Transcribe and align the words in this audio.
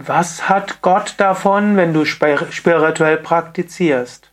Was 0.00 0.48
hat 0.48 0.80
Gott 0.80 1.14
davon, 1.16 1.76
wenn 1.76 1.92
du 1.92 2.04
spirituell 2.04 3.16
praktizierst? 3.16 4.30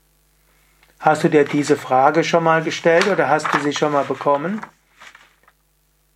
Hast 0.99 1.23
du 1.23 1.27
dir 1.27 1.43
diese 1.43 1.75
Frage 1.75 2.23
schon 2.23 2.43
mal 2.43 2.61
gestellt 2.61 3.07
oder 3.07 3.29
hast 3.29 3.52
du 3.52 3.57
sie 3.57 3.73
schon 3.73 3.91
mal 3.91 4.04
bekommen? 4.04 4.62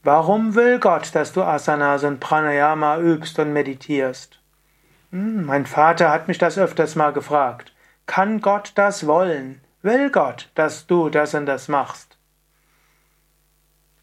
Warum 0.04 0.54
will 0.54 0.78
Gott, 0.78 1.16
dass 1.16 1.34
du 1.34 1.42
Asanas 1.42 2.04
und 2.04 2.20
Pranayama 2.20 3.00
übst 3.00 3.40
und 3.40 3.52
meditierst? 3.52 4.40
Hm, 5.12 5.48
mein 5.48 5.66
Vater 5.66 6.12
hat 6.12 6.28
mich 6.28 6.38
das 6.38 6.60
öfters 6.60 6.96
mal 6.96 7.12
gefragt. 7.12 7.74
Kann 8.06 8.42
Gott 8.42 8.74
das 8.76 9.08
wollen? 9.08 9.62
Will 9.82 10.12
Gott, 10.12 10.52
dass 10.54 10.86
du 10.86 11.10
das 11.10 11.34
und 11.34 11.48
das 11.48 11.68
machst? 11.68 12.20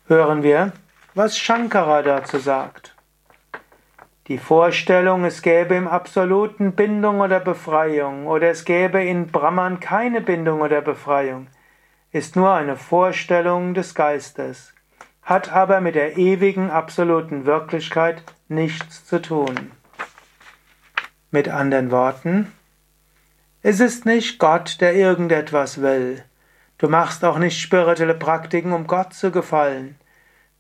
Hören 0.09 0.43
wir, 0.43 0.73
was 1.15 1.39
Shankara 1.39 2.03
dazu 2.03 2.39
sagt. 2.39 2.96
Die 4.29 4.39
Vorstellung, 4.39 5.25
es 5.25 5.41
gäbe 5.41 5.77
im 5.77 5.87
Absoluten 5.87 6.73
Bindung 6.73 7.21
oder 7.21 7.39
Befreiung 7.39 8.27
oder 8.27 8.51
es 8.51 8.65
gäbe 8.65 9.05
in 9.05 9.29
Brahman 9.29 9.79
keine 9.79 10.21
Bindung 10.21 10.63
oder 10.63 10.81
Befreiung, 10.81 11.47
ist 12.11 12.35
nur 12.35 12.53
eine 12.53 12.75
Vorstellung 12.75 13.73
des 13.73 13.95
Geistes, 13.95 14.75
hat 15.23 15.53
aber 15.53 15.81
mit 15.81 15.95
der 15.95 16.17
ewigen 16.19 16.73
absoluten 16.73 17.47
Wirklichkeit 17.47 18.25
nichts 18.49 19.05
zu 19.05 19.23
tun. 19.23 19.71
Mit 21.31 21.49
anderen 21.49 21.93
Worten, 21.93 22.53
es 23.63 23.79
ist 23.79 24.07
nicht 24.07 24.41
Gott, 24.41 24.81
der 24.81 24.97
irgendetwas 24.97 25.81
will. 25.83 26.25
Du 26.79 26.89
machst 26.89 27.25
auch 27.25 27.39
nicht 27.39 27.61
spirituelle 27.61 28.15
Praktiken, 28.15 28.73
um 28.73 28.89
Gott 28.89 29.15
zu 29.15 29.31
gefallen. 29.31 29.95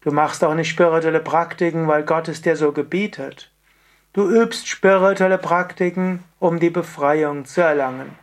Du 0.02 0.12
machst 0.12 0.44
auch 0.44 0.54
nicht 0.54 0.70
spirituelle 0.70 1.18
Praktiken, 1.18 1.88
weil 1.88 2.04
Gott 2.04 2.28
es 2.28 2.42
dir 2.42 2.54
so 2.54 2.70
gebietet. 2.70 3.50
Du 4.16 4.30
übst 4.30 4.66
spirituelle 4.66 5.36
Praktiken, 5.36 6.24
um 6.38 6.58
die 6.58 6.70
Befreiung 6.70 7.44
zu 7.44 7.60
erlangen. 7.60 8.16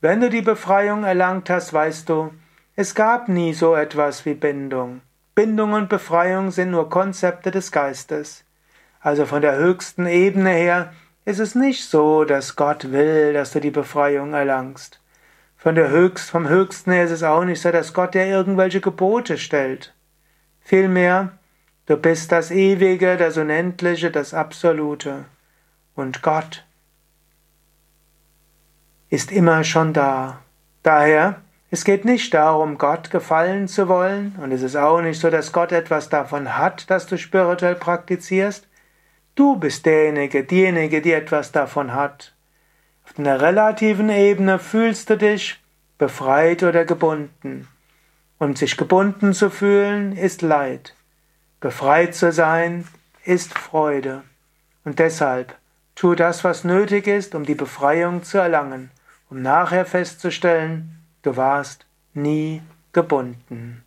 Wenn 0.00 0.22
du 0.22 0.30
die 0.30 0.40
Befreiung 0.40 1.04
erlangt 1.04 1.50
hast, 1.50 1.74
weißt 1.74 2.08
du, 2.08 2.30
es 2.74 2.94
gab 2.94 3.28
nie 3.28 3.52
so 3.52 3.74
etwas 3.74 4.24
wie 4.24 4.32
Bindung. 4.32 5.02
Bindung 5.34 5.74
und 5.74 5.90
Befreiung 5.90 6.50
sind 6.52 6.70
nur 6.70 6.88
Konzepte 6.88 7.50
des 7.50 7.70
Geistes. 7.70 8.46
Also 8.98 9.26
von 9.26 9.42
der 9.42 9.56
höchsten 9.56 10.06
Ebene 10.06 10.52
her 10.52 10.94
ist 11.26 11.38
es 11.38 11.54
nicht 11.54 11.84
so, 11.84 12.24
dass 12.24 12.56
Gott 12.56 12.90
will, 12.90 13.34
dass 13.34 13.52
du 13.52 13.60
die 13.60 13.70
Befreiung 13.70 14.32
erlangst. 14.32 15.02
Von 15.54 15.74
der 15.74 15.90
höchst, 15.90 16.30
vom 16.30 16.48
höchsten 16.48 16.92
her 16.92 17.04
ist 17.04 17.10
es 17.10 17.24
auch 17.24 17.44
nicht 17.44 17.60
so, 17.60 17.70
dass 17.70 17.92
Gott 17.92 18.14
dir 18.14 18.24
irgendwelche 18.24 18.80
Gebote 18.80 19.36
stellt. 19.36 19.94
Vielmehr 20.62 21.32
Du 21.90 21.96
bist 21.96 22.30
das 22.30 22.52
Ewige, 22.52 23.16
das 23.16 23.36
Unendliche, 23.36 24.12
das 24.12 24.32
Absolute. 24.32 25.24
Und 25.96 26.22
Gott 26.22 26.64
ist 29.08 29.32
immer 29.32 29.64
schon 29.64 29.92
da. 29.92 30.38
Daher, 30.84 31.40
es 31.68 31.84
geht 31.84 32.04
nicht 32.04 32.32
darum, 32.32 32.78
Gott 32.78 33.10
gefallen 33.10 33.66
zu 33.66 33.88
wollen, 33.88 34.36
und 34.40 34.52
es 34.52 34.62
ist 34.62 34.76
auch 34.76 35.00
nicht 35.00 35.18
so, 35.18 35.30
dass 35.30 35.50
Gott 35.50 35.72
etwas 35.72 36.08
davon 36.08 36.56
hat, 36.56 36.88
dass 36.90 37.08
du 37.08 37.18
spirituell 37.18 37.74
praktizierst. 37.74 38.68
Du 39.34 39.56
bist 39.56 39.84
derjenige, 39.84 40.44
diejenige, 40.44 41.02
die 41.02 41.12
etwas 41.12 41.50
davon 41.50 41.92
hat. 41.92 42.36
Auf 43.04 43.18
einer 43.18 43.40
relativen 43.40 44.10
Ebene 44.10 44.60
fühlst 44.60 45.10
du 45.10 45.16
dich 45.16 45.58
befreit 45.98 46.62
oder 46.62 46.84
gebunden. 46.84 47.66
Und 48.38 48.58
sich 48.58 48.76
gebunden 48.76 49.32
zu 49.32 49.50
fühlen 49.50 50.12
ist 50.12 50.40
Leid. 50.42 50.94
Befreit 51.60 52.14
zu 52.14 52.32
sein 52.32 52.86
ist 53.24 53.52
Freude. 53.52 54.22
Und 54.84 54.98
deshalb 54.98 55.54
tu 55.94 56.14
das, 56.14 56.42
was 56.42 56.64
nötig 56.64 57.06
ist, 57.06 57.34
um 57.34 57.44
die 57.44 57.54
Befreiung 57.54 58.22
zu 58.22 58.38
erlangen, 58.38 58.90
um 59.28 59.42
nachher 59.42 59.84
festzustellen, 59.84 61.04
du 61.22 61.36
warst 61.36 61.84
nie 62.14 62.62
gebunden. 62.92 63.84